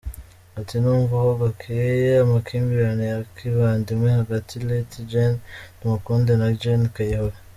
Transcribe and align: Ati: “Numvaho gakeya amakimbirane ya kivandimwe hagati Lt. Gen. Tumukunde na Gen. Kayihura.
Ati: 0.59 0.75
“Numvaho 0.81 1.29
gakeya 1.41 2.15
amakimbirane 2.25 3.03
ya 3.11 3.19
kivandimwe 3.35 4.09
hagati 4.19 4.53
Lt. 4.67 4.91
Gen. 5.11 5.33
Tumukunde 5.79 6.33
na 6.41 6.49
Gen. 6.61 6.81
Kayihura. 6.95 7.37